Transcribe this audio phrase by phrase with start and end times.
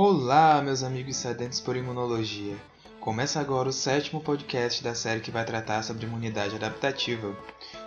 [0.00, 2.54] Olá, meus amigos sedentos por imunologia.
[3.00, 7.36] Começa agora o sétimo podcast da série que vai tratar sobre imunidade adaptativa.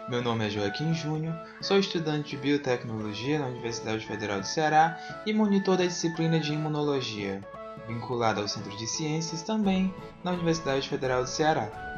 [0.10, 5.32] Meu nome é Joaquim Júnior, sou estudante de biotecnologia na Universidade Federal do Ceará e
[5.32, 7.42] monitor da disciplina de imunologia,
[7.88, 11.92] vinculado ao Centro de Ciências também na Universidade Federal do Ceará.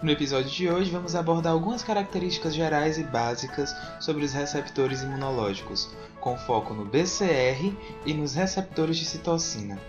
[0.00, 5.90] No episódio de hoje, vamos abordar algumas características gerais e básicas sobre os receptores imunológicos,
[6.28, 7.74] com foco no BCR
[8.04, 9.80] e nos receptores de citocina.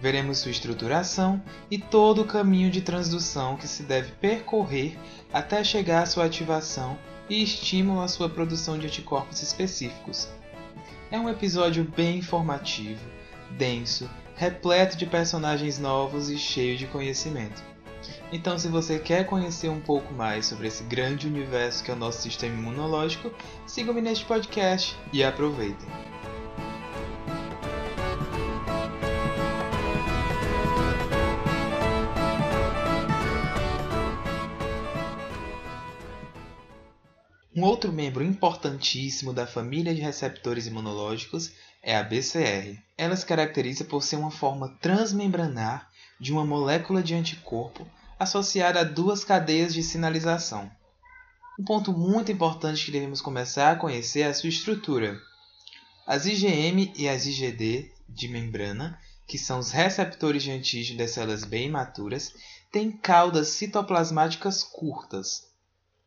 [0.00, 4.98] Veremos sua estruturação e todo o caminho de transdução que se deve percorrer
[5.32, 6.98] até chegar à sua ativação
[7.30, 10.28] e estímulo à sua produção de anticorpos específicos.
[11.08, 13.00] É um episódio bem informativo,
[13.52, 17.62] denso, repleto de personagens novos e cheio de conhecimento.
[18.32, 21.96] Então, se você quer conhecer um pouco mais sobre esse grande universo que é o
[21.96, 23.30] nosso sistema imunológico,
[23.66, 26.13] siga-me neste podcast e aproveitem.
[37.56, 42.76] Um outro membro importantíssimo da família de receptores imunológicos é a BCR.
[42.98, 45.88] Ela se caracteriza por ser uma forma transmembranar
[46.18, 47.86] de uma molécula de anticorpo
[48.18, 50.68] associada a duas cadeias de sinalização.
[51.56, 55.16] Um ponto muito importante que devemos começar a conhecer é a sua estrutura.
[56.04, 61.44] As IgM e as IgD de membrana, que são os receptores de antígeno das células
[61.44, 62.34] bem imaturas,
[62.72, 65.53] têm caudas citoplasmáticas curtas.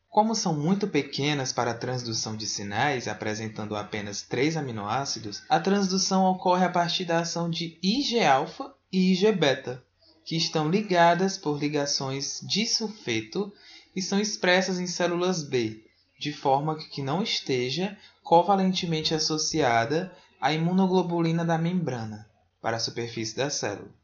[0.09, 6.25] Como são muito pequenas para a transdução de sinais, apresentando apenas três aminoácidos, a transdução
[6.25, 9.83] ocorre a partir da ação de Ig-alfa e Ig-beta,
[10.25, 13.53] que estão ligadas por ligações de sulfeto
[13.95, 15.83] e são expressas em células B,
[16.19, 22.27] de forma que não esteja covalentemente associada à imunoglobulina da membrana
[22.61, 23.96] para a superfície da célula.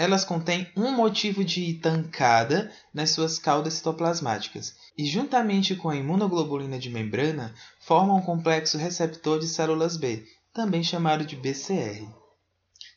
[0.00, 6.78] Elas contêm um motivo de tancada nas suas caudas citoplasmáticas e, juntamente com a imunoglobulina
[6.78, 10.24] de membrana, formam um complexo receptor de células B,
[10.54, 12.08] também chamado de BCR.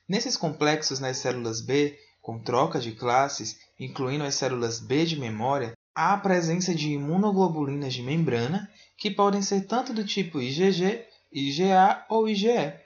[0.07, 5.73] Nesses complexos nas células B com troca de classes, incluindo as células B de memória,
[5.94, 12.06] há a presença de imunoglobulinas de membrana, que podem ser tanto do tipo IgG, IgA
[12.09, 12.81] ou IgE.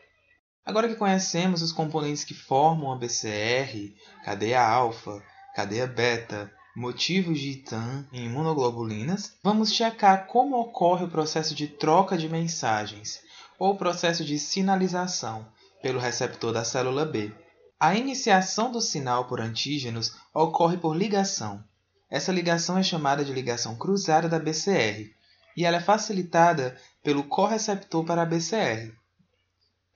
[0.67, 3.95] Agora que conhecemos os componentes que formam a BCR,
[4.25, 5.23] cadeia alfa,
[5.55, 12.17] cadeia beta, motivos de ITAM e imunoglobulinas, vamos checar como ocorre o processo de troca
[12.17, 13.21] de mensagens,
[13.57, 15.47] ou processo de sinalização,
[15.81, 17.31] pelo receptor da célula B.
[17.79, 21.63] A iniciação do sinal por antígenos ocorre por ligação.
[22.09, 25.09] Essa ligação é chamada de ligação cruzada da BCR
[25.55, 28.91] e ela é facilitada pelo correceptor para a BCR.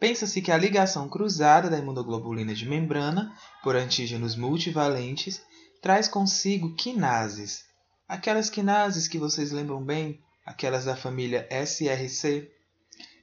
[0.01, 5.39] Pensa-se que a ligação cruzada da imunoglobulina de membrana por antígenos multivalentes
[5.79, 7.65] traz consigo quinases.
[8.07, 12.49] Aquelas quinases que vocês lembram bem, aquelas da família SRC.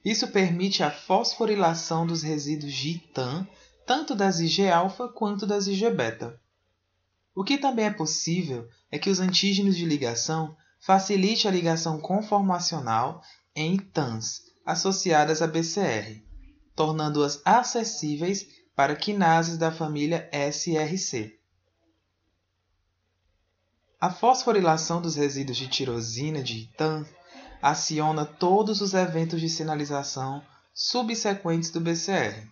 [0.05, 3.45] Isso permite a fosforilação dos resíduos de ITAM
[3.85, 6.39] tanto das Ig-alfa quanto das Ig-beta.
[7.35, 13.21] O que também é possível é que os antígenos de ligação facilite a ligação conformacional
[13.53, 16.28] em TANs associadas a BCR,
[16.79, 21.37] tornando-as acessíveis para quinases da família SRC.
[23.99, 27.05] A fosforilação dos resíduos de tirosina de ITAN
[27.61, 30.41] aciona todos os eventos de sinalização
[30.73, 32.47] subsequentes do BCR.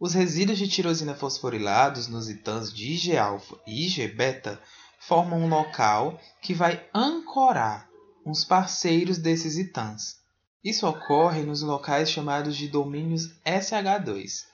[0.00, 4.60] Os resíduos de tirosina fosforilados nos ITANs de Ig-alfa e Ig-beta
[4.98, 7.88] formam um local que vai ancorar
[8.26, 10.25] uns parceiros desses ITANs.
[10.66, 14.46] Isso ocorre nos locais chamados de domínios SH2.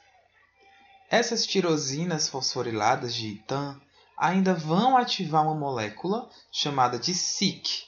[1.09, 3.81] Essas tirosinas fosforiladas de ITAN
[4.15, 7.85] ainda vão ativar uma molécula chamada de SYK,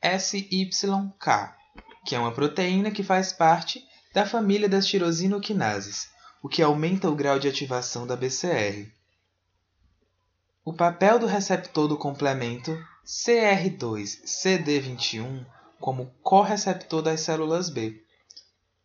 [0.00, 1.56] SYK,
[2.04, 3.84] que é uma proteína que faz parte
[4.14, 6.08] da família das tirosinoquinases
[6.40, 8.88] o que aumenta o grau de ativação da BCR.
[10.64, 18.02] O papel do receptor do complemento CR2-CD21 como correceptor das células B.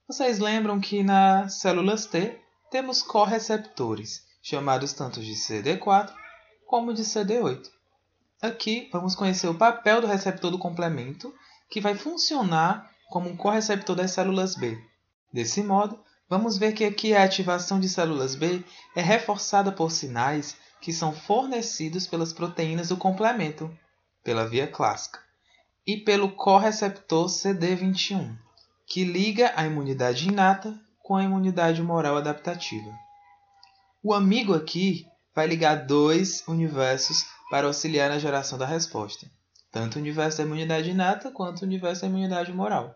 [0.07, 2.39] Vocês lembram que nas células T
[2.69, 6.13] temos correceptores, chamados tanto de CD4
[6.67, 7.69] como de CD8.
[8.41, 11.33] Aqui vamos conhecer o papel do receptor do complemento,
[11.69, 14.77] que vai funcionar como um correceptor das células B.
[15.31, 15.99] Desse modo,
[16.31, 18.63] Vamos ver que aqui a ativação de células B
[18.95, 23.69] é reforçada por sinais que são fornecidos pelas proteínas do complemento,
[24.23, 25.19] pela via clássica,
[25.85, 28.37] e pelo correceptor CD21,
[28.87, 32.91] que liga a imunidade inata com a imunidade humoral adaptativa.
[34.03, 35.05] O amigo aqui
[35.35, 39.29] vai ligar dois universos para auxiliar na geração da resposta,
[39.71, 42.95] tanto o universo da imunidade inata quanto o universo da imunidade moral.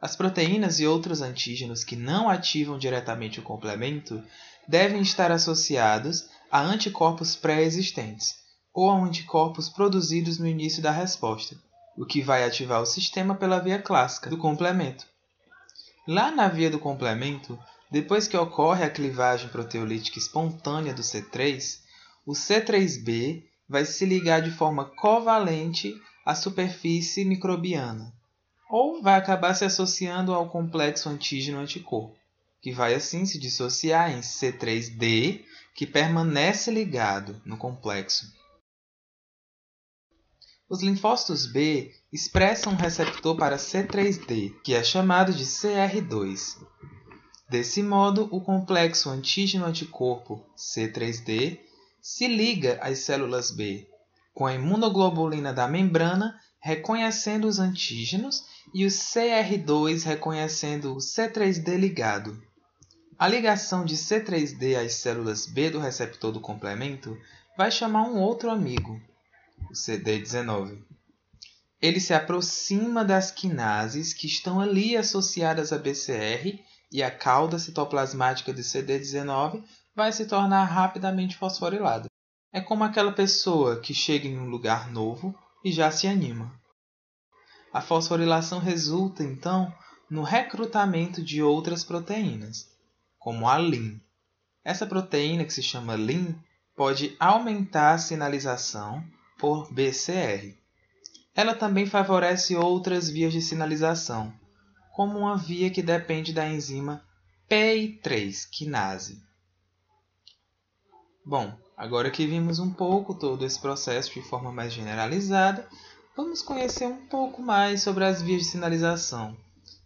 [0.00, 4.22] As proteínas e outros antígenos que não ativam diretamente o complemento
[4.66, 8.36] devem estar associados a anticorpos pré-existentes
[8.72, 11.56] ou a anticorpos produzidos no início da resposta,
[11.98, 15.04] o que vai ativar o sistema pela via clássica do complemento.
[16.06, 17.58] Lá na via do complemento,
[17.90, 21.80] depois que ocorre a clivagem proteolítica espontânea do C3,
[22.24, 25.92] o C3b vai se ligar de forma covalente
[26.24, 28.14] à superfície microbiana,
[28.70, 32.16] ou vai acabar se associando ao complexo antígeno-anticorpo,
[32.62, 35.42] que vai assim se dissociar em C3d,
[35.74, 38.37] que permanece ligado no complexo.
[40.68, 46.58] Os linfócitos B expressam um receptor para C3d, que é chamado de CR2.
[47.48, 51.58] Desse modo, o complexo antígeno-anticorpo C3d
[52.02, 53.88] se liga às células B,
[54.34, 58.44] com a imunoglobulina da membrana reconhecendo os antígenos
[58.74, 62.42] e o CR2 reconhecendo o C3d ligado.
[63.18, 67.16] A ligação de C3d às células B do receptor do complemento
[67.56, 69.00] vai chamar um outro amigo,
[69.70, 70.82] o CD19.
[71.80, 76.58] Ele se aproxima das quinases que estão ali associadas a BCR
[76.90, 79.62] e a cauda citoplasmática de CD19
[79.94, 82.08] vai se tornar rapidamente fosforilada.
[82.52, 85.34] É como aquela pessoa que chega em um lugar novo
[85.64, 86.52] e já se anima.
[87.72, 89.72] A fosforilação resulta, então,
[90.10, 92.66] no recrutamento de outras proteínas,
[93.18, 94.00] como a LIN.
[94.64, 96.34] Essa proteína, que se chama LIN,
[96.74, 99.04] pode aumentar a sinalização
[99.38, 100.54] por BCR.
[101.34, 104.32] Ela também favorece outras vias de sinalização,
[104.94, 107.02] como uma via que depende da enzima
[107.48, 109.22] PI3 quinase.
[111.24, 115.68] Bom, agora que vimos um pouco todo esse processo de forma mais generalizada,
[116.16, 119.36] vamos conhecer um pouco mais sobre as vias de sinalização,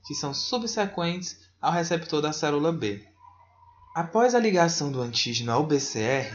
[0.07, 3.07] que são subsequentes ao receptor da célula B.
[3.95, 6.33] Após a ligação do antígeno ao BCR,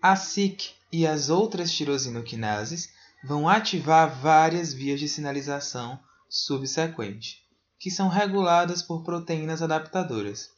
[0.00, 2.90] a SIC e as outras tirosinoquinases
[3.22, 5.98] vão ativar várias vias de sinalização
[6.28, 7.44] subsequente,
[7.78, 10.50] que são reguladas por proteínas adaptadoras.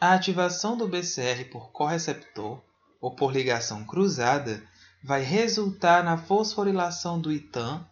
[0.00, 2.62] A ativação do BCR por correceptor
[3.00, 4.62] ou por ligação cruzada
[5.02, 7.86] vai resultar na fosforilação do ITAM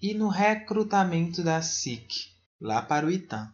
[0.00, 2.30] e no recrutamento da SIC,
[2.60, 3.52] lá para o ITAM.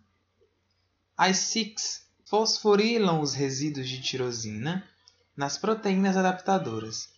[1.17, 4.89] As SICs fosforilam os resíduos de tirosina
[5.37, 7.09] nas proteínas adaptadoras.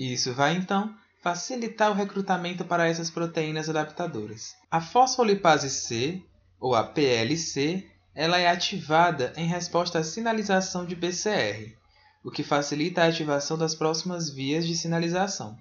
[0.00, 4.56] E isso vai então facilitar o recrutamento para essas proteínas adaptadoras.
[4.70, 6.24] A fosfolipase C,
[6.58, 11.76] ou a PLC, ela é ativada em resposta à sinalização de BCR,
[12.24, 15.54] o que facilita a ativação das próximas vias de sinalização.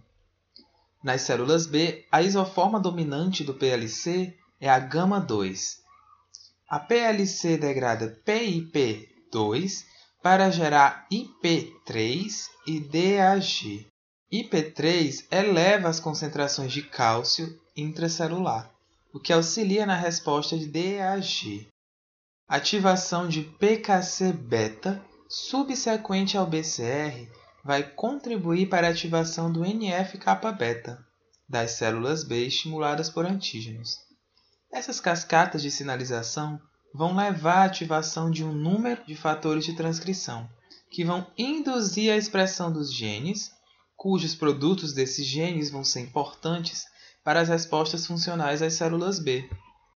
[1.04, 5.80] Nas células B, a isoforma dominante do PLC é a gama-2.
[6.70, 9.84] A PLC degrada PIP2
[10.24, 13.90] para gerar IP3 e DAG.
[14.32, 18.72] IP3 eleva as concentrações de cálcio intracelular,
[19.12, 21.68] o que auxilia na resposta de DAG.
[22.48, 27.28] Ativação de PKC-beta subsequente ao BCR
[27.64, 31.04] vai contribuir para a ativação do NF-kappa-beta
[31.48, 33.98] das células B estimuladas por antígenos.
[34.72, 36.62] Essas cascatas de sinalização
[36.94, 40.48] vão levar à ativação de um número de fatores de transcrição,
[40.92, 43.52] que vão induzir a expressão dos genes,
[44.00, 46.86] cujos produtos desses genes vão ser importantes
[47.22, 49.50] para as respostas funcionais às células B.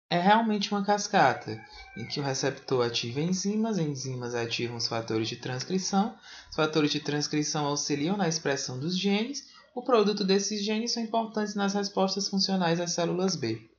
[0.10, 1.62] É realmente uma cascata,
[1.98, 6.16] em que o receptor ativa enzimas, enzimas ativam os fatores de transcrição,
[6.50, 11.54] os fatores de transcrição auxiliam na expressão dos genes, o produto desses genes são importantes
[11.54, 13.70] nas respostas funcionais às células B.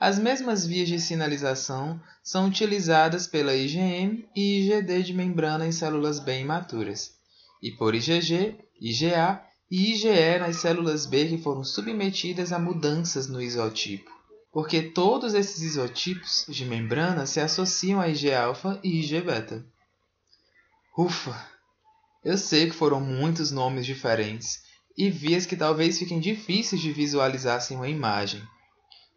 [0.00, 6.18] As mesmas vias de sinalização são utilizadas pela IgM e IgD de membrana em células
[6.18, 7.14] B imaturas,
[7.62, 8.58] e por IgG,
[8.90, 14.22] IgA e IgE nas células B que foram submetidas a mudanças no isotipo
[14.52, 19.64] porque todos esses isotipos de membrana se associam a Ig-alfa e Ig-beta.
[20.96, 21.50] Ufa!
[22.22, 24.62] Eu sei que foram muitos nomes diferentes
[24.96, 28.42] e vias que talvez fiquem difíceis de visualizar sem uma imagem.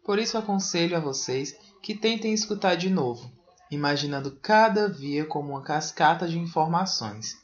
[0.02, 3.30] Por isso aconselho a vocês que tentem escutar de novo,
[3.70, 7.34] imaginando cada via como uma cascata de informações,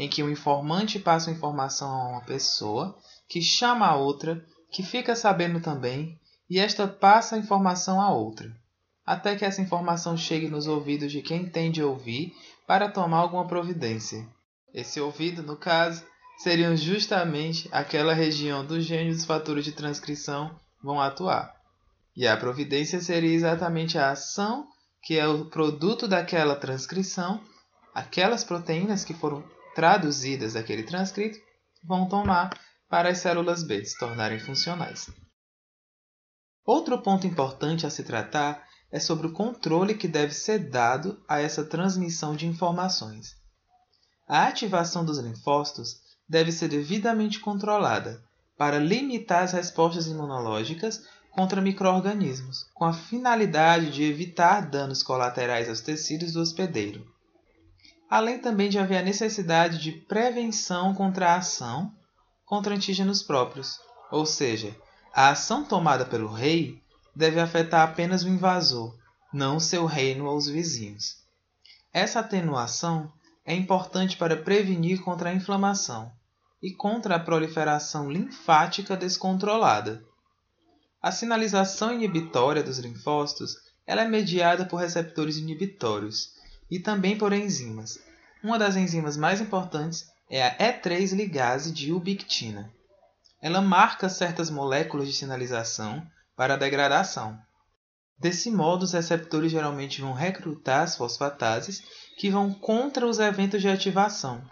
[0.00, 2.96] em que o informante passa informação a uma pessoa,
[3.28, 4.42] que chama a outra,
[4.72, 8.50] que fica sabendo também e esta passa a informação a outra,
[9.04, 12.32] até que essa informação chegue nos ouvidos de quem tem de ouvir
[12.66, 14.26] para tomar alguma providência.
[14.72, 16.02] Esse ouvido, no caso,
[16.38, 21.54] seriam justamente aquela região do gene dos fatores de transcrição vão atuar.
[22.16, 24.66] E a providência seria exatamente a ação
[25.02, 27.38] que é o produto daquela transcrição,
[27.94, 29.44] aquelas proteínas que foram
[29.80, 31.38] traduzidas daquele transcrito
[31.82, 32.50] vão tomar
[32.86, 35.08] para as células B se tornarem funcionais.
[36.66, 41.40] Outro ponto importante a se tratar é sobre o controle que deve ser dado a
[41.40, 43.34] essa transmissão de informações.
[44.28, 45.96] A ativação dos linfócitos
[46.28, 48.22] deve ser devidamente controlada
[48.58, 55.80] para limitar as respostas imunológicas contra microorganismos, com a finalidade de evitar danos colaterais aos
[55.80, 57.10] tecidos do hospedeiro.
[58.10, 61.94] Além também de haver a necessidade de prevenção contra a ação
[62.44, 63.78] contra antígenos próprios,
[64.10, 64.76] ou seja,
[65.14, 66.82] a ação tomada pelo rei
[67.14, 68.98] deve afetar apenas o invasor,
[69.32, 71.18] não seu reino ou os vizinhos.
[71.92, 73.12] Essa atenuação
[73.46, 76.10] é importante para prevenir contra a inflamação
[76.60, 80.04] e contra a proliferação linfática descontrolada,
[81.02, 86.34] a sinalização inibitória dos linfócitos ela é mediada por receptores inibitórios
[86.70, 87.98] e também por enzimas.
[88.42, 92.72] Uma das enzimas mais importantes é a E3 ligase de ubictina.
[93.42, 97.38] Ela marca certas moléculas de sinalização para a degradação.
[98.18, 101.82] Desse modo, os receptores geralmente vão recrutar as fosfatases
[102.18, 104.42] que vão contra os eventos de ativação.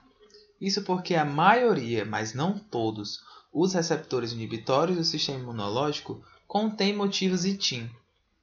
[0.60, 3.20] Isso porque a maioria, mas não todos,
[3.52, 7.90] os receptores inibitórios do sistema imunológico contém motivos ITIM,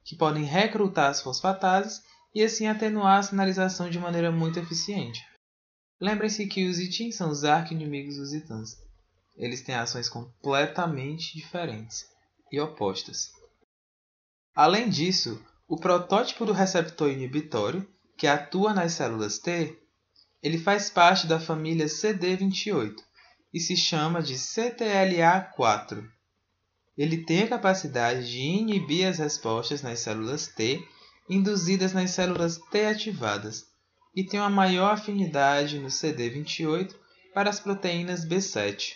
[0.03, 2.03] que podem recrutar as fosfatases
[2.35, 5.25] e assim atenuar a sinalização de maneira muito eficiente.
[5.99, 8.75] Lembrem-se que os ITIM são os arqui-inimigos dos ITANs.
[9.37, 12.05] Eles têm ações completamente diferentes
[12.51, 13.31] e opostas.
[14.53, 17.87] Além disso, o protótipo do receptor inibitório,
[18.17, 19.77] que atua nas células T,
[20.43, 22.95] ele faz parte da família CD28
[23.53, 26.05] e se chama de CTLA4
[26.97, 30.81] ele tem a capacidade de inibir as respostas nas células T
[31.29, 33.65] induzidas nas células T ativadas
[34.15, 36.95] e tem uma maior afinidade no CD28
[37.33, 38.93] para as proteínas B7.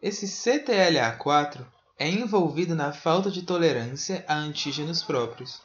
[0.00, 1.64] Esse CTLA4
[1.98, 5.62] é envolvido na falta de tolerância a antígenos próprios.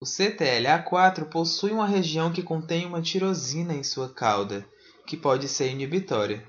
[0.00, 4.66] O CTLA4 possui uma região que contém uma tirosina em sua cauda,
[5.06, 6.46] que pode ser inibitória.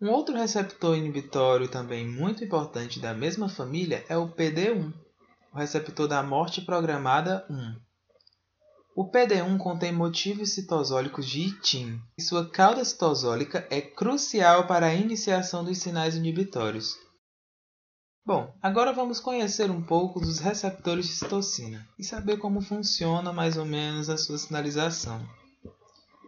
[0.00, 4.92] Um outro receptor inibitório também muito importante da mesma família é o PD1,
[5.54, 7.76] o receptor da morte programada 1.
[8.96, 14.94] O PD1 contém motivos citosólicos de ITIM, e sua cauda citosólica é crucial para a
[14.94, 16.96] iniciação dos sinais inibitórios.
[18.26, 23.56] Bom, agora vamos conhecer um pouco dos receptores de citocina e saber como funciona mais
[23.56, 25.24] ou menos a sua sinalização.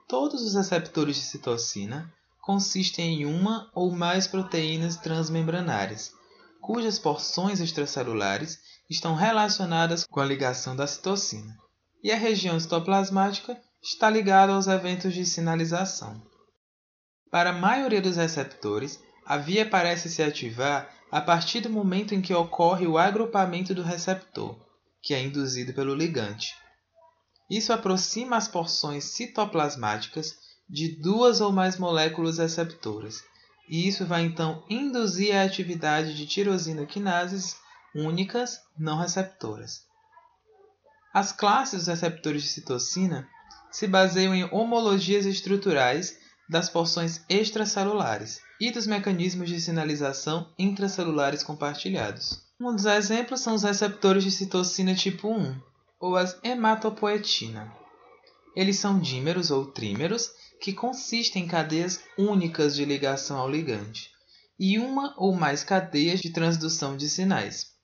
[0.06, 6.12] Todos os receptores de citocina consistem em uma ou mais proteínas transmembranárias,
[6.60, 11.56] cujas porções extracelulares estão relacionadas com a ligação da citocina,
[12.02, 16.22] e a região citoplasmática está ligada aos eventos de sinalização.
[17.30, 22.22] Para a maioria dos receptores, a via parece se ativar a partir do momento em
[22.22, 24.56] que ocorre o agrupamento do receptor,
[25.02, 26.54] que é induzido pelo ligante.
[27.50, 30.34] Isso aproxima as porções citoplasmáticas
[30.68, 33.22] de duas ou mais moléculas receptoras,
[33.68, 37.56] e isso vai então induzir a atividade de tirosina quinases
[37.96, 39.82] únicas não receptoras.
[41.14, 43.26] As classes dos receptores de citocina
[43.72, 52.44] se baseiam em homologias estruturais das porções extracelulares e dos mecanismos de sinalização intracelulares compartilhados.
[52.60, 55.60] Um dos exemplos são os receptores de citocina tipo 1,
[56.00, 57.72] ou as hematopoetina.
[58.54, 64.10] Eles são dímeros ou trímeros que consistem em cadeias únicas de ligação ao ligante
[64.58, 67.75] e uma ou mais cadeias de transdução de sinais.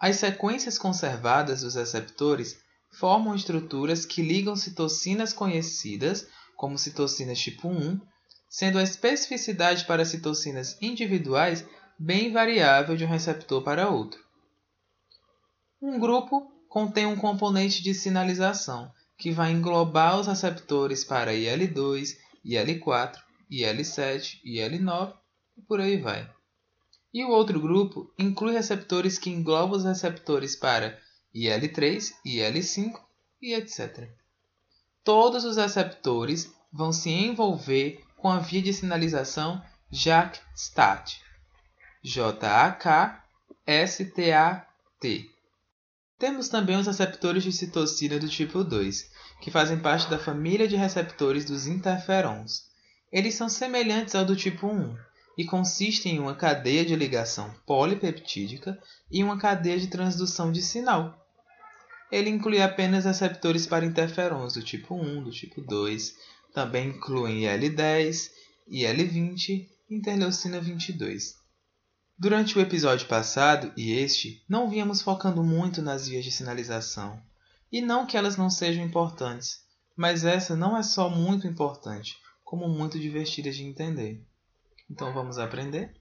[0.00, 2.58] As sequências conservadas dos receptores
[2.90, 8.00] formam estruturas que ligam citocinas conhecidas, como citocinas tipo 1,
[8.48, 11.64] sendo a especificidade para citocinas individuais
[11.98, 14.20] bem variável de um receptor para outro.
[15.82, 23.16] Um grupo contém um componente de sinalização, que vai englobar os receptores para IL2, IL4,
[23.50, 25.14] IL7, IL9
[25.56, 26.37] e por aí vai.
[27.18, 30.96] E o outro grupo inclui receptores que englobam os receptores para
[31.34, 32.92] IL3, IL5
[33.42, 34.08] e etc.
[35.02, 39.60] Todos os receptores vão se envolver com a via de sinalização
[39.90, 41.20] JAK-STAT.
[42.04, 43.10] J-A-K-S-T-A-T.
[46.20, 49.10] Temos também os receptores de citocina do tipo 2,
[49.40, 52.68] que fazem parte da família de receptores dos interferons,
[53.10, 55.08] Eles são semelhantes ao do tipo 1
[55.38, 58.76] e consistem em uma cadeia de ligação polipeptídica
[59.08, 61.24] e uma cadeia de transdução de sinal.
[62.10, 66.16] Ele inclui apenas receptores para interferons do tipo 1, do tipo 2,
[66.52, 68.30] também incluem IL-10,
[68.66, 69.48] IL-20
[69.88, 71.36] e interleucina 22.
[72.18, 77.22] Durante o episódio passado e este, não vínhamos focando muito nas vias de sinalização.
[77.70, 79.60] E não que elas não sejam importantes,
[79.96, 84.26] mas essa não é só muito importante, como muito divertida de entender.
[84.90, 85.94] Então vamos aprender?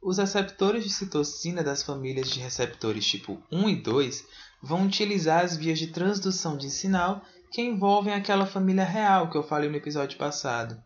[0.00, 4.24] Os receptores de citocina das famílias de receptores tipo 1 e 2
[4.62, 9.42] vão utilizar as vias de transdução de sinal que envolvem aquela família real que eu
[9.42, 10.82] falei no episódio passado,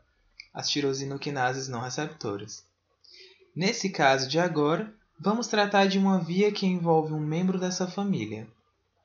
[0.53, 2.65] as tirosinoquinases não receptoras.
[3.55, 8.49] Nesse caso de agora, vamos tratar de uma via que envolve um membro dessa família.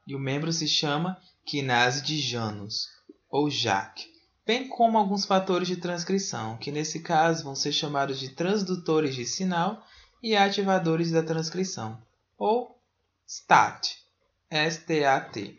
[0.07, 2.87] E o membro se chama quinase de Janus,
[3.29, 4.14] ou JAK,
[4.45, 9.25] bem como alguns fatores de transcrição, que nesse caso vão ser chamados de transdutores de
[9.25, 9.83] sinal
[10.21, 12.01] e ativadores da transcrição,
[12.37, 12.79] ou
[13.27, 13.97] STAT,
[14.69, 15.57] STAT.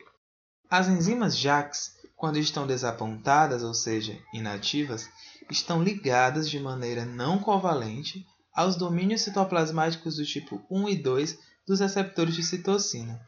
[0.71, 5.09] As enzimas JAKs, quando estão desapontadas, ou seja, inativas,
[5.51, 11.81] estão ligadas de maneira não covalente aos domínios citoplasmáticos do tipo 1 e 2 dos
[11.81, 13.21] receptores de citocina.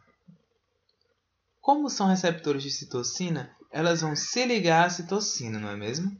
[1.61, 6.19] Como são receptores de citocina, elas vão se ligar à citocina, não é mesmo?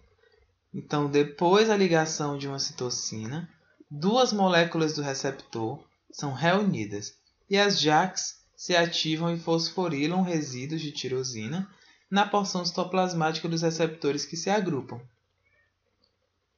[0.73, 3.49] Então, depois da ligação de uma citocina,
[3.91, 7.15] duas moléculas do receptor são reunidas
[7.49, 11.69] e as JAKs se ativam e fosforilam resíduos de tirosina
[12.11, 15.01] na porção citoplasmática dos receptores que se agrupam.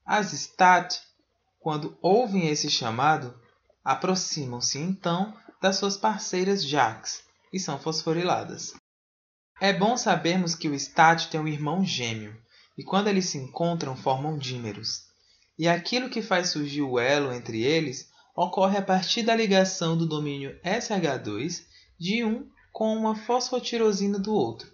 [0.04, 1.00] As STAT
[1.60, 3.38] quando ouvem esse chamado,
[3.84, 8.74] aproximam-se então das suas parceiras JAKs e são fosforiladas.
[9.62, 12.34] É bom sabermos que o STAT tem um irmão gêmeo,
[12.78, 15.02] e quando eles se encontram formam dímeros.
[15.58, 20.06] E aquilo que faz surgir o elo entre eles ocorre a partir da ligação do
[20.06, 21.62] domínio SH2
[21.98, 24.72] de um com uma fosfotirosina do outro.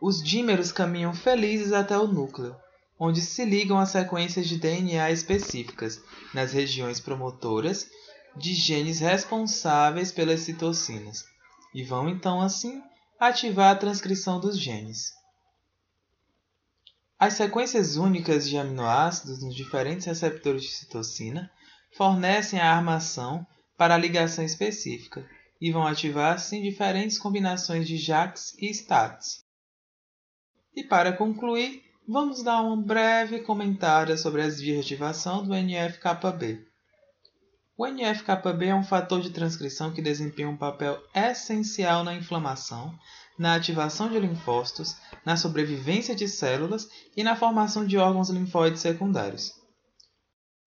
[0.00, 2.54] Os dímeros caminham felizes até o núcleo,
[2.96, 6.00] onde se ligam a sequências de DNA específicas
[6.32, 7.90] nas regiões promotoras
[8.36, 11.33] de genes responsáveis pelas citocinas
[11.74, 12.82] e vão então assim
[13.18, 15.12] ativar a transcrição dos genes.
[17.18, 21.50] As sequências únicas de aminoácidos nos diferentes receptores de citocina
[21.96, 25.28] fornecem a armação para a ligação específica
[25.60, 29.44] e vão ativar assim diferentes combinações de JAKs e STATs.
[30.74, 36.73] E para concluir, Vamos dar um breve comentário sobre as vias de ativação do NF-κB.
[37.76, 42.96] O NF-κB é um fator de transcrição que desempenha um papel essencial na inflamação,
[43.36, 49.52] na ativação de linfócitos, na sobrevivência de células e na formação de órgãos linfóides secundários.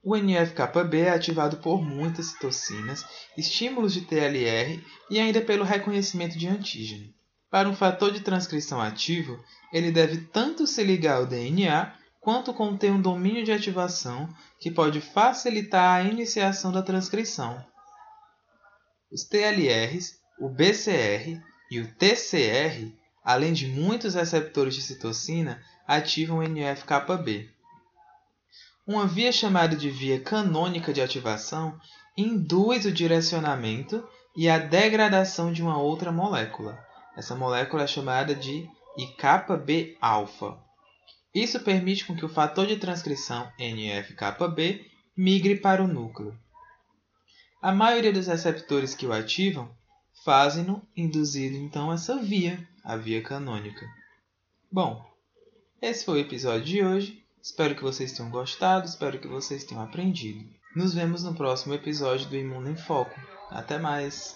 [0.03, 3.05] O NF-κB é ativado por muitas citocinas,
[3.37, 7.13] estímulos de TLR e ainda pelo reconhecimento de antígeno.
[7.49, 9.41] Para um fator de transcrição ativo,
[9.71, 11.93] ele deve tanto se ligar ao DNA
[12.27, 14.27] quanto conter um domínio de ativação
[14.59, 17.65] que pode facilitar a iniciação da transcrição.
[19.09, 26.43] Os TLRs, o BCR e o TCR, além de muitos receptores de citocina, ativam o
[26.43, 27.49] NF-κB.
[28.85, 31.79] Uma via chamada de via canônica de ativação
[32.17, 36.77] induz o direcionamento e a degradação de uma outra molécula.
[37.15, 40.66] Essa molécula é chamada de IKB-alfa.
[41.33, 46.37] Isso permite com que o fator de transcrição NF-κB migre para o núcleo.
[47.61, 49.69] A maioria dos receptores que o ativam
[50.23, 53.85] fazem-no induzindo então essa via, a via canônica.
[54.71, 55.05] Bom,
[55.81, 57.23] esse foi o episódio de hoje.
[57.41, 60.43] Espero que vocês tenham gostado, espero que vocês tenham aprendido.
[60.75, 63.19] Nos vemos no próximo episódio do Imundo em Foco.
[63.49, 64.35] Até mais!